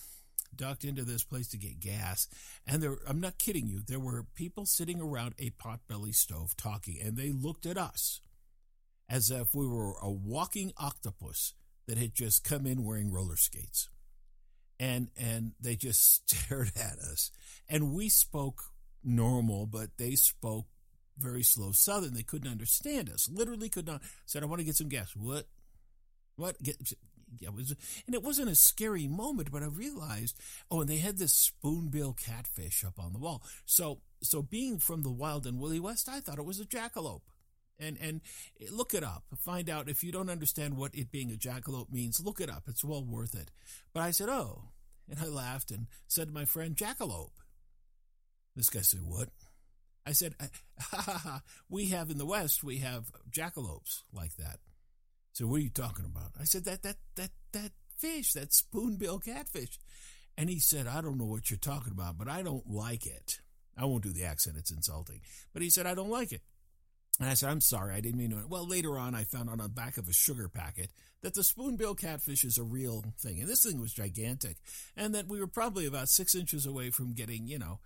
[0.55, 2.27] ducked into this place to get gas
[2.65, 6.97] and there I'm not kidding you there were people sitting around a potbelly stove talking
[6.99, 8.19] and they looked at us
[9.07, 11.53] as if we were a walking octopus
[11.87, 13.89] that had just come in wearing roller skates
[14.79, 17.31] and and they just stared at us.
[17.67, 18.63] And we spoke
[19.03, 20.65] normal but they spoke
[21.17, 22.13] very slow southern.
[22.13, 23.29] They couldn't understand us.
[23.31, 24.01] Literally could not.
[24.25, 25.15] Said i want to get some gas.
[25.15, 25.47] What?
[26.35, 26.61] What?
[26.63, 26.77] Get
[27.37, 27.75] yeah, it was,
[28.07, 30.39] and it wasn't a scary moment, but I realized,
[30.71, 33.43] oh, and they had this spoonbill catfish up on the wall.
[33.65, 37.21] So, so being from the wild and woolly west, I thought it was a jackalope
[37.79, 38.21] and and
[38.71, 39.23] look it up.
[39.37, 42.23] Find out if you don't understand what it being a jackalope means.
[42.23, 42.63] Look it up.
[42.67, 43.51] It's well worth it.
[43.93, 44.69] But I said, oh,
[45.09, 47.31] and I laughed and said to my friend, jackalope.
[48.55, 49.29] This guy said, what?
[50.05, 50.35] I said,
[50.79, 51.41] ha, ha, ha.
[51.69, 54.59] we have in the West, we have jackalopes like that.
[55.33, 56.31] So what are you talking about?
[56.39, 59.79] I said, that, that, that, that fish, that spoonbill catfish.
[60.37, 63.39] And he said, I don't know what you're talking about, but I don't like it.
[63.77, 64.57] I won't do the accent.
[64.57, 65.21] It's insulting.
[65.53, 66.41] But he said, I don't like it.
[67.19, 68.47] And I said, I'm sorry, I didn't mean to.
[68.47, 70.89] Well, later on, I found on the back of a sugar packet
[71.21, 73.39] that the spoonbill catfish is a real thing.
[73.39, 74.57] And this thing was gigantic.
[74.95, 77.79] And that we were probably about six inches away from getting, you know,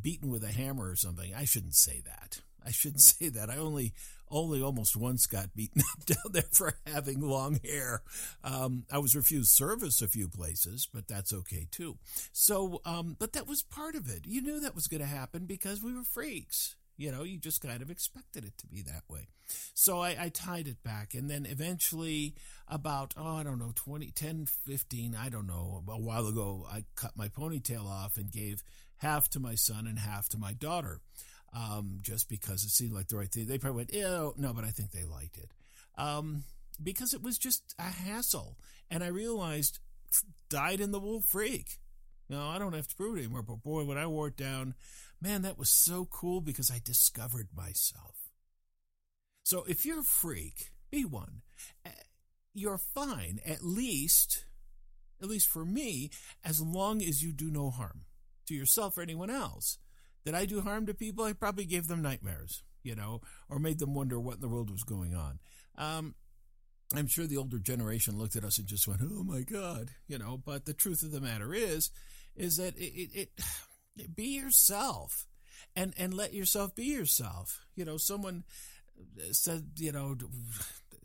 [0.00, 1.34] beaten with a hammer or something.
[1.34, 2.40] I shouldn't say that.
[2.64, 3.50] I shouldn't say that.
[3.50, 3.92] I only
[4.30, 8.02] only almost once got beaten up down there for having long hair.
[8.44, 11.98] Um, I was refused service a few places, but that's okay too.
[12.32, 14.26] So, um, but that was part of it.
[14.26, 16.76] You knew that was going to happen because we were freaks.
[17.00, 19.28] You know, you just kind of expected it to be that way.
[19.72, 21.14] So I, I, tied it back.
[21.14, 22.34] And then eventually,
[22.68, 26.84] about, oh, I don't know, 20, 10, 15, I don't know, a while ago, I
[26.96, 28.62] cut my ponytail off and gave
[28.98, 31.00] half to my son and half to my daughter.
[31.54, 33.46] Um, just because it seemed like the right thing.
[33.46, 35.50] They probably went, ew, no, but I think they liked it.
[35.96, 36.44] Um,
[36.82, 38.58] because it was just a hassle.
[38.90, 39.78] And I realized,
[40.50, 41.78] dyed in the wool freak.
[42.28, 43.42] No, I don't have to prove it anymore.
[43.42, 44.74] But boy, when I wore it down,
[45.20, 48.16] man, that was so cool because I discovered myself.
[49.42, 51.42] So if you're a freak, be one.
[52.54, 54.44] You're fine, at least,
[55.22, 56.10] at least for me,
[56.44, 58.02] as long as you do no harm
[58.46, 59.78] to yourself or anyone else.
[60.24, 61.24] Did I do harm to people?
[61.24, 64.70] I probably gave them nightmares, you know, or made them wonder what in the world
[64.70, 65.38] was going on.
[65.78, 66.14] Um,
[66.94, 70.18] I'm sure the older generation looked at us and just went, "Oh my God," you
[70.18, 70.36] know.
[70.44, 71.90] But the truth of the matter is,
[72.34, 73.30] is that it, it, it
[74.08, 75.26] be yourself,
[75.74, 77.60] and and let yourself be yourself.
[77.74, 78.44] You know, someone
[79.32, 80.16] said, you know,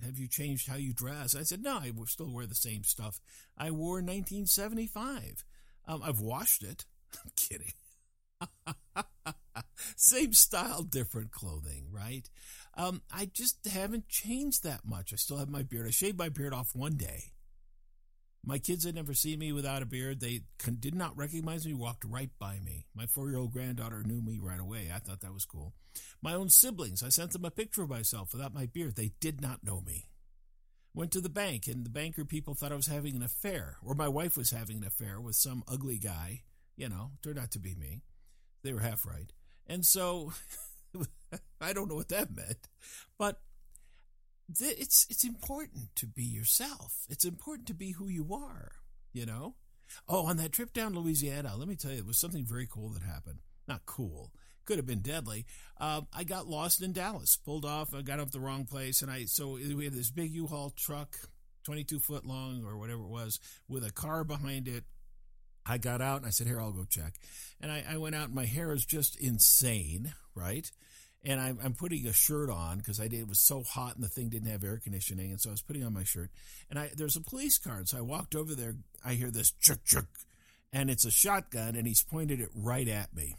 [0.03, 1.35] have you changed how you dress?
[1.35, 3.19] I said, no, I still wear the same stuff
[3.57, 5.43] I wore in 1975.
[5.87, 6.85] Um, I've washed it.
[7.23, 7.73] I'm kidding.
[9.95, 12.29] same style, different clothing, right?
[12.75, 15.13] Um, I just haven't changed that much.
[15.13, 15.87] I still have my beard.
[15.87, 17.31] I shaved my beard off one day.
[18.47, 20.19] My kids had never seen me without a beard.
[20.19, 20.41] They
[20.79, 22.85] did not recognize me, walked right by me.
[22.93, 24.91] My four year old granddaughter knew me right away.
[24.93, 25.73] I thought that was cool.
[26.21, 28.95] My own siblings, I sent them a picture of myself without my beard.
[28.95, 30.09] They did not know me.
[30.93, 33.95] Went to the bank, and the banker people thought I was having an affair, or
[33.95, 36.43] my wife was having an affair with some ugly guy.
[36.77, 38.03] You know, turned out to be me.
[38.63, 39.31] They were half right.
[39.65, 40.33] And so,
[41.61, 42.67] I don't know what that meant,
[43.17, 43.39] but
[44.49, 47.05] it's it's important to be yourself.
[47.09, 48.71] It's important to be who you are,
[49.13, 49.55] you know?
[50.07, 52.89] Oh, on that trip down Louisiana, let me tell you, it was something very cool
[52.89, 53.39] that happened.
[53.67, 54.31] Not cool.
[54.65, 55.45] Could have been deadly.
[55.79, 59.11] Uh, I got lost in Dallas, pulled off, I got up the wrong place, and
[59.11, 61.15] I so we had this big U-Haul truck,
[61.65, 64.83] 22 foot long or whatever it was, with a car behind it.
[65.67, 67.15] I got out and I said, "Here, I'll go check."
[67.59, 70.69] And I, I went out, and my hair is just insane, right?
[71.25, 74.03] And I'm, I'm putting a shirt on because I did, it was so hot and
[74.03, 76.29] the thing didn't have air conditioning, and so I was putting on my shirt.
[76.69, 78.75] And I there's a police car, and so I walked over there.
[79.03, 80.05] I hear this chuk chuk,
[80.71, 83.35] and it's a shotgun, and he's pointed it right at me.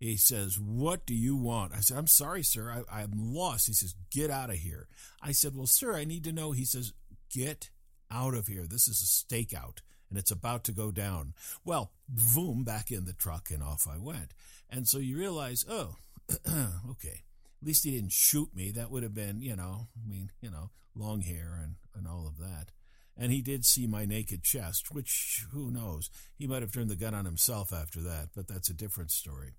[0.00, 2.84] He says, "What do you want?" I said, "I'm sorry, sir.
[2.90, 4.88] I, I'm lost." He says, "Get out of here."
[5.22, 6.92] I said, "Well, sir, I need to know." He says,
[7.30, 7.70] "Get
[8.10, 8.66] out of here.
[8.66, 9.78] This is a stakeout."
[10.10, 11.34] and it's about to go down.
[11.64, 14.32] Well, boom, back in the truck and off I went.
[14.70, 15.96] And so you realize, oh,
[16.90, 17.24] okay.
[17.62, 18.70] At least he didn't shoot me.
[18.70, 22.26] That would have been, you know, I mean, you know, long hair and, and all
[22.26, 22.72] of that.
[23.16, 26.10] And he did see my naked chest, which, who knows?
[26.36, 29.54] He might have turned the gun on himself after that, but that's a different story.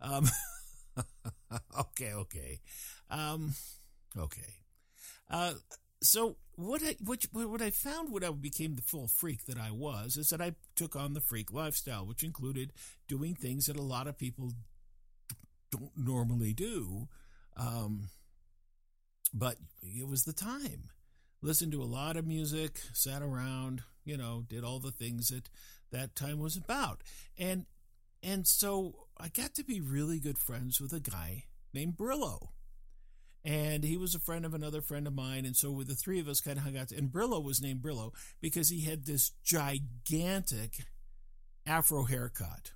[0.00, 0.28] Um,
[1.80, 2.60] okay, okay.
[3.10, 3.54] Um,
[4.16, 4.54] okay.
[5.28, 5.54] Uh,
[6.00, 9.70] so what I what, what I found when I became the full freak that I
[9.70, 12.72] was is that I took on the freak lifestyle, which included
[13.08, 14.52] doing things that a lot of people
[15.72, 17.08] don't normally do.
[17.56, 18.10] Um,
[19.34, 20.90] but it was the time.
[21.40, 25.48] Listened to a lot of music, sat around, you know, did all the things that
[25.90, 27.02] that time was about.
[27.36, 27.66] And
[28.22, 32.48] and so I got to be really good friends with a guy named Brillo.
[33.44, 35.44] And he was a friend of another friend of mine.
[35.44, 36.92] And so with the three of us kind of hung out.
[36.92, 40.84] And Brillo was named Brillo because he had this gigantic
[41.66, 42.72] afro haircut,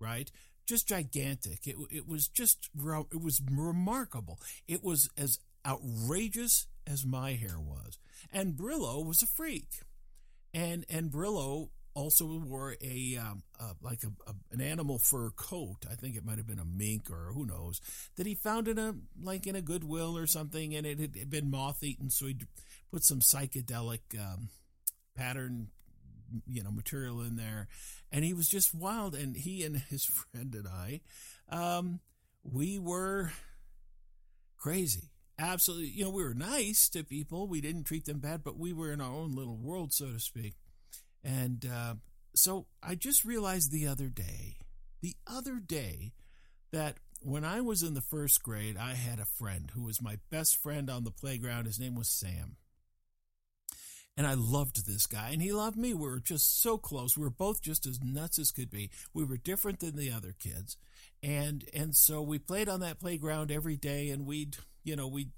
[0.00, 0.32] right?
[0.68, 1.66] Just gigantic.
[1.66, 4.38] It, it was just, it was remarkable.
[4.68, 7.98] It was as outrageous as my hair was.
[8.32, 9.80] And Brillo was a freak.
[10.52, 15.78] And, and Brillo also wore a, um, uh, like a, a, an animal fur coat.
[15.90, 17.80] I think it might have been a mink or who knows
[18.16, 20.74] that he found in a, like in a Goodwill or something.
[20.74, 22.10] And it had been moth eaten.
[22.10, 22.36] So he
[22.92, 24.50] put some psychedelic, um,
[25.16, 25.68] pattern
[26.46, 27.68] you know material in there,
[28.12, 29.14] and he was just wild.
[29.14, 31.00] And he and his friend and I,
[31.48, 32.00] um,
[32.42, 33.32] we were
[34.58, 35.10] crazy.
[35.38, 37.46] Absolutely, you know, we were nice to people.
[37.46, 40.18] We didn't treat them bad, but we were in our own little world, so to
[40.18, 40.54] speak.
[41.22, 41.94] And uh,
[42.34, 44.56] so I just realized the other day,
[45.00, 46.12] the other day,
[46.72, 50.18] that when I was in the first grade, I had a friend who was my
[50.30, 51.66] best friend on the playground.
[51.66, 52.56] His name was Sam.
[54.18, 55.94] And I loved this guy, and he loved me.
[55.94, 57.16] We were just so close.
[57.16, 58.90] We were both just as nuts as could be.
[59.14, 60.76] We were different than the other kids,
[61.22, 64.56] and and so we played on that playground every day, and we'd
[64.88, 65.30] you know, we'd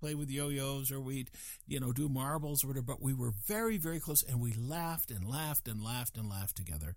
[0.00, 1.30] play with yo-yos or we'd,
[1.66, 5.10] you know, do marbles or whatever, but we were very, very close and we laughed
[5.10, 6.94] and laughed and laughed and laughed together.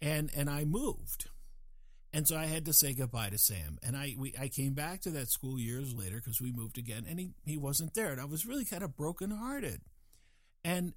[0.00, 1.30] And, and I moved.
[2.12, 3.78] And so I had to say goodbye to Sam.
[3.82, 7.06] And I, we, I came back to that school years later because we moved again
[7.08, 8.12] and he, he wasn't there.
[8.12, 9.80] And I was really kind of brokenhearted.
[10.64, 10.94] And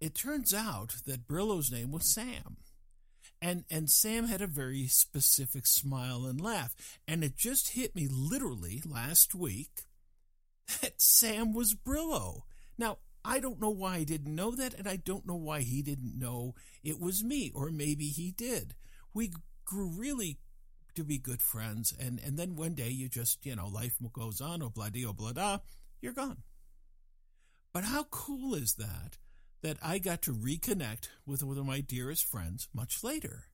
[0.00, 2.58] it turns out that Brillo's name was Sam.
[3.40, 6.74] And and Sam had a very specific smile and laugh.
[7.06, 9.82] And it just hit me literally last week
[10.80, 12.42] that Sam was Brillo.
[12.76, 15.82] Now, I don't know why I didn't know that, and I don't know why he
[15.82, 18.74] didn't know it was me, or maybe he did.
[19.12, 19.32] We
[19.64, 20.38] grew really
[20.94, 24.40] to be good friends, and, and then one day you just, you know, life goes
[24.40, 25.58] on, oh blah oh blah da,
[26.00, 26.38] you're gone.
[27.72, 29.18] But how cool is that?
[29.62, 33.44] That I got to reconnect with one of my dearest friends much later.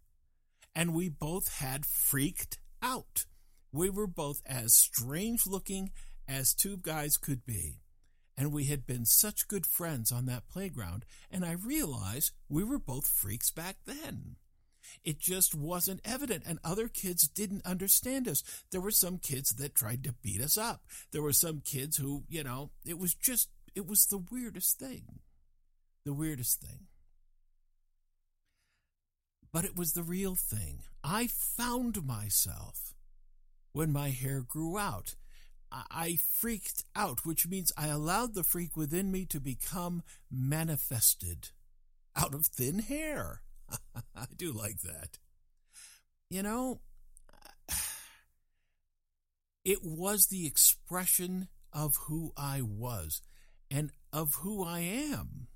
[0.74, 3.24] And we both had freaked out.
[3.72, 5.90] We were both as strange looking
[6.28, 7.80] as two guys could be.
[8.36, 12.78] And we had been such good friends on that playground, and I realized we were
[12.78, 14.36] both freaks back then.
[15.04, 18.42] It just wasn't evident, and other kids didn't understand us.
[18.70, 20.82] There were some kids that tried to beat us up.
[21.12, 25.20] There were some kids who, you know, it was just, it was the weirdest thing.
[26.04, 26.86] The weirdest thing.
[29.52, 30.80] But it was the real thing.
[31.02, 32.94] I found myself
[33.72, 35.14] when my hair grew out.
[35.70, 41.50] I freaked out, which means I allowed the freak within me to become manifested
[42.16, 43.42] out of thin hair.
[44.14, 45.18] I do like that.
[46.30, 46.80] You know,
[49.64, 53.20] it was the expression of who I was
[53.74, 55.48] and of who I am.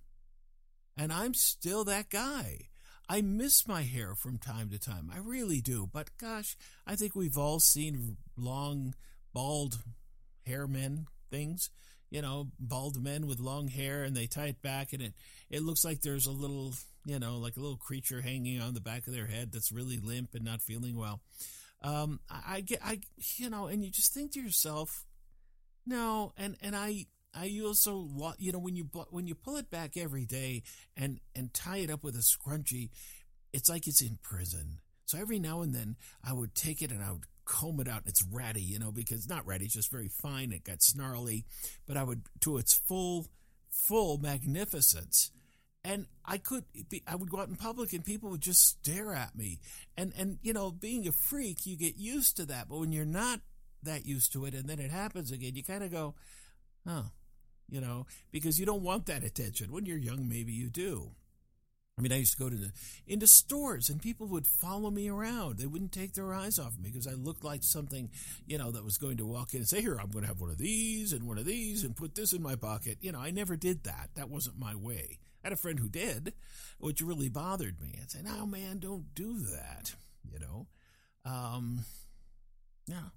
[0.96, 2.68] And I'm still that guy.
[3.09, 5.11] I miss my hair from time to time.
[5.14, 5.88] I really do.
[5.90, 8.94] But gosh, I think we've all seen long,
[9.33, 9.78] bald
[10.46, 11.68] hair men things
[12.11, 15.12] you know bald men with long hair and they tie it back and it
[15.50, 16.72] it looks like there's a little
[17.04, 19.98] you know like a little creature hanging on the back of their head that's really
[19.98, 21.20] limp and not feeling well
[21.83, 22.98] um i, get i
[23.37, 25.04] you know and you just think to yourself
[25.87, 27.04] no and and i
[27.35, 30.62] I also, want you know, when you when you pull it back every day
[30.97, 32.91] and and tie it up with a scrunchie,
[33.53, 34.79] it's like it's in prison.
[35.05, 38.03] So every now and then, I would take it and I would comb it out.
[38.07, 40.53] It's ratty, you know, because not ratty, it's just very fine.
[40.53, 41.45] It got snarly,
[41.87, 43.27] but I would to its full,
[43.71, 45.31] full magnificence.
[45.85, 49.14] And I could be, I would go out in public and people would just stare
[49.14, 49.61] at me.
[49.97, 52.69] And, and, you know, being a freak, you get used to that.
[52.69, 53.41] But when you're not
[53.83, 56.14] that used to it and then it happens again, you kind of go,
[56.87, 57.11] oh,
[57.69, 59.73] you know, because you don't want that attention.
[59.73, 61.12] When you're young, maybe you do.
[61.99, 62.71] I mean, I used to go to the
[63.09, 65.59] into stores and people would follow me around.
[65.59, 68.11] They wouldn't take their eyes off me because I looked like something,
[68.47, 70.41] you know, that was going to walk in and say, "Here, I'm going to have
[70.41, 73.19] one of these and one of these and put this in my pocket." You know,
[73.19, 74.11] I never did that.
[74.14, 75.19] That wasn't my way.
[75.43, 76.35] I had a friend who did,
[76.79, 77.99] which really bothered me.
[78.01, 79.95] I'd say, "No, man, don't do that."
[80.31, 80.69] You know,
[81.25, 81.85] um,
[82.87, 83.11] yeah.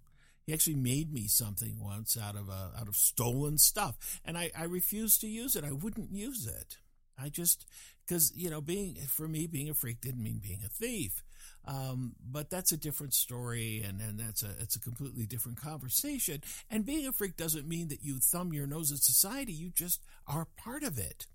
[0.51, 4.51] He actually made me something once out of a, out of stolen stuff, and I,
[4.53, 5.63] I refused to use it.
[5.63, 6.77] I wouldn't use it.
[7.17, 7.65] I just
[8.05, 11.23] because you know being for me being a freak didn't mean being a thief.
[11.63, 16.41] Um, but that's a different story, and, and that's a it's a completely different conversation.
[16.69, 19.53] And being a freak doesn't mean that you thumb your nose at society.
[19.53, 21.27] You just are part of it,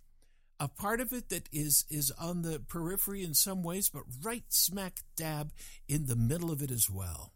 [0.61, 4.45] a part of it that is is on the periphery in some ways, but right
[4.51, 5.53] smack dab
[5.89, 7.33] in the middle of it as well.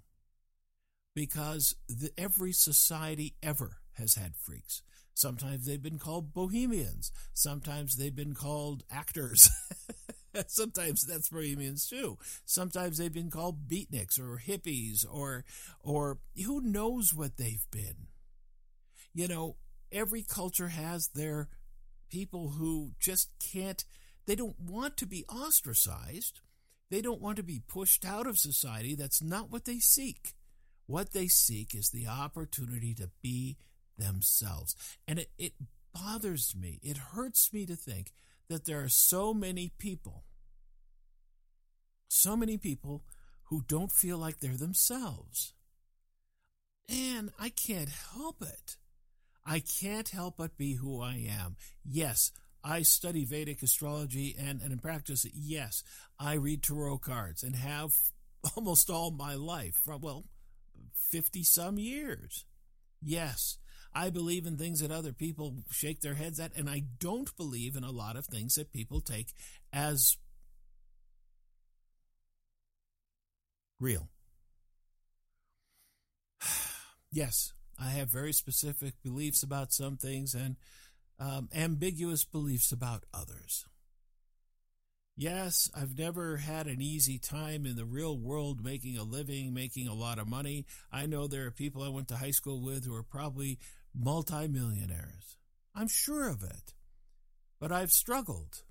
[1.14, 4.82] Because the, every society ever has had freaks.
[5.14, 7.12] Sometimes they've been called bohemians.
[7.34, 9.50] Sometimes they've been called actors.
[10.46, 12.16] Sometimes that's bohemians too.
[12.44, 15.44] Sometimes they've been called beatniks or hippies or
[15.80, 18.06] or who knows what they've been.
[19.12, 19.56] You know,
[19.90, 21.48] every culture has their
[22.08, 23.84] people who just can't
[24.26, 26.40] they don't want to be ostracized.
[26.90, 28.94] They don't want to be pushed out of society.
[28.94, 30.34] That's not what they seek.
[30.90, 33.58] What they seek is the opportunity to be
[33.96, 34.74] themselves.
[35.06, 35.52] And it, it
[35.94, 38.10] bothers me, it hurts me to think
[38.48, 40.24] that there are so many people,
[42.08, 43.04] so many people
[43.44, 45.54] who don't feel like they're themselves.
[46.88, 48.76] And I can't help it.
[49.46, 51.54] I can't help but be who I am.
[51.84, 52.32] Yes,
[52.64, 55.84] I study Vedic astrology and, and in practice, yes,
[56.18, 57.94] I read tarot cards and have
[58.56, 60.24] almost all my life, from, well,
[61.10, 62.44] 50 some years.
[63.02, 63.58] Yes,
[63.94, 67.76] I believe in things that other people shake their heads at, and I don't believe
[67.76, 69.32] in a lot of things that people take
[69.72, 70.16] as
[73.80, 74.08] real.
[77.10, 80.56] yes, I have very specific beliefs about some things and
[81.18, 83.66] um, ambiguous beliefs about others.
[85.20, 89.86] Yes, I've never had an easy time in the real world making a living, making
[89.86, 90.64] a lot of money.
[90.90, 93.58] I know there are people I went to high school with who are probably
[93.94, 95.36] multimillionaires.
[95.74, 96.72] I'm sure of it.
[97.60, 98.62] But I've struggled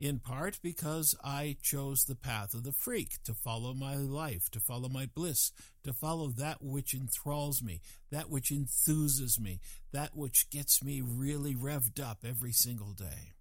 [0.00, 4.58] in part because I chose the path of the freak to follow my life, to
[4.58, 5.52] follow my bliss,
[5.84, 9.60] to follow that which enthralls me, that which enthuses me,
[9.92, 13.35] that which gets me really revved up every single day.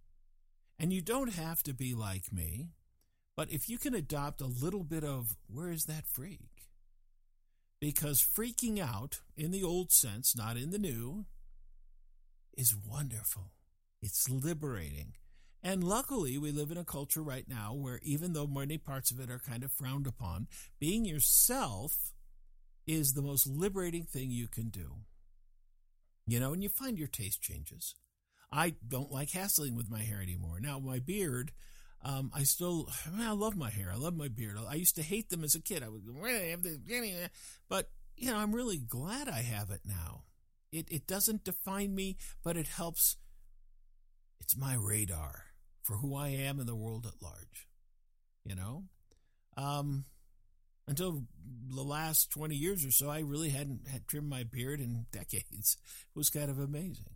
[0.77, 2.69] And you don't have to be like me,
[3.35, 6.49] but if you can adopt a little bit of where is that freak?
[7.79, 11.25] Because freaking out, in the old sense, not in the new,
[12.57, 13.51] is wonderful.
[14.01, 15.13] It's liberating
[15.65, 19.19] and luckily, we live in a culture right now where even though many parts of
[19.19, 20.47] it are kind of frowned upon,
[20.79, 22.13] being yourself
[22.85, 24.97] is the most liberating thing you can do.
[26.27, 27.95] You know, and you find your taste changes.
[28.51, 30.59] I don't like hassling with my hair anymore.
[30.59, 31.51] Now, my beard,
[32.01, 33.91] um, I still, I, mean, I love my hair.
[33.91, 34.57] I love my beard.
[34.69, 35.83] I used to hate them as a kid.
[35.83, 35.87] I
[36.63, 36.79] the,
[37.67, 40.23] but you know, I'm really glad I have it now.
[40.71, 43.17] It it doesn't define me, but it helps.
[44.39, 45.45] It's my radar
[45.83, 47.67] for who I am in the world at large.
[48.43, 48.83] You know?
[49.57, 50.05] Um,
[50.87, 51.23] until
[51.67, 55.77] the last 20 years or so, I really hadn't had trimmed my beard in decades.
[56.15, 57.14] It was kind of amazing.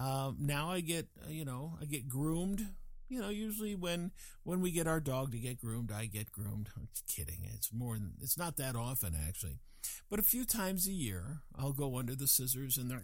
[0.00, 2.66] Um, now I get, you know, I get groomed.
[3.08, 4.12] You know, usually when
[4.44, 6.70] when we get our dog to get groomed, I get groomed.
[6.76, 7.40] I'm kidding.
[7.54, 9.58] It's more than it's not that often actually,
[10.08, 13.02] but a few times a year I'll go under the scissors and they're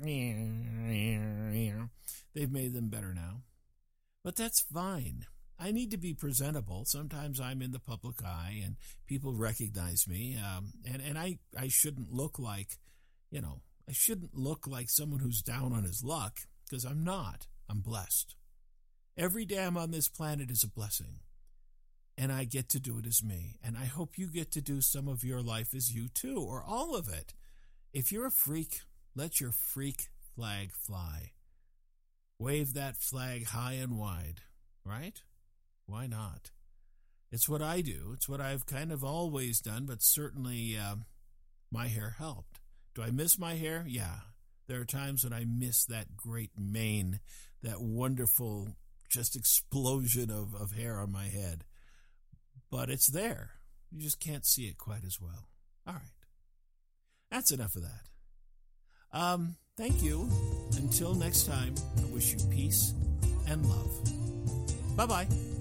[2.34, 3.42] they've made them better now.
[4.24, 5.26] But that's fine.
[5.58, 6.84] I need to be presentable.
[6.84, 8.76] Sometimes I'm in the public eye and
[9.06, 10.36] people recognize me.
[10.36, 12.76] Um, and, and I, I shouldn't look like,
[13.30, 17.46] you know, I shouldn't look like someone who's down on his luck because I'm not.
[17.68, 18.34] I'm blessed.
[19.16, 21.20] Every day I'm on this planet is a blessing.
[22.18, 23.58] And I get to do it as me.
[23.62, 26.62] And I hope you get to do some of your life as you too, or
[26.62, 27.34] all of it.
[27.92, 28.80] If you're a freak,
[29.14, 31.32] let your freak flag fly.
[32.38, 34.42] Wave that flag high and wide,
[34.84, 35.22] right?
[35.86, 36.50] Why not?
[37.32, 38.12] It's what I do.
[38.14, 40.96] It's what I've kind of always done, but certainly uh,
[41.70, 42.60] my hair helped.
[42.94, 43.84] Do I miss my hair?
[43.86, 44.20] Yeah.
[44.66, 47.20] There are times when I miss that great mane,
[47.62, 48.76] that wonderful
[49.08, 51.64] just explosion of, of hair on my head.
[52.70, 53.50] But it's there.
[53.92, 55.48] You just can't see it quite as well.
[55.86, 56.02] All right.
[57.30, 59.18] That's enough of that.
[59.18, 60.28] Um, Thank you.
[60.76, 62.94] Until next time, I wish you peace
[63.46, 64.96] and love.
[64.96, 65.55] Bye bye.